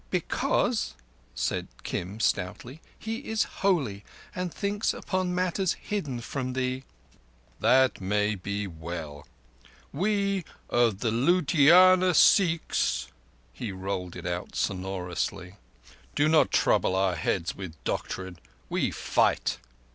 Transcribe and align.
"Because," 0.09 0.95
said 1.35 1.67
Kim 1.83 2.19
stoutly, 2.19 2.81
"he 2.97 3.17
is 3.19 3.43
holy, 3.61 4.03
and 4.33 4.51
thinks 4.51 4.95
upon 4.95 5.35
matters 5.35 5.73
hidden 5.73 6.21
from 6.21 6.53
thee." 6.53 6.85
"That 7.59 8.01
may 8.01 8.33
be 8.33 8.65
well. 8.65 9.27
We 9.93 10.43
of 10.71 11.01
the 11.01 11.11
Ludhiana 11.11 12.15
Sikhs"—he 12.15 13.71
rolled 13.71 14.15
it 14.15 14.25
out 14.25 14.55
sonorously—"do 14.55 16.27
not 16.27 16.49
trouble 16.49 16.95
our 16.95 17.13
heads 17.15 17.53
with 17.55 17.75
doctrine. 17.83 18.39
We 18.69 18.89
fight." 18.89 19.59